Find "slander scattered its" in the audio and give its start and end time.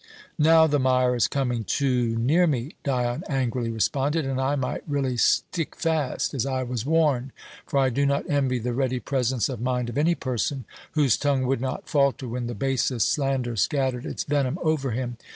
13.13-14.23